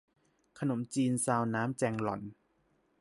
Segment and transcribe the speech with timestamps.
[0.59, 2.21] ขนมจีนซาวน้ำแจงลอน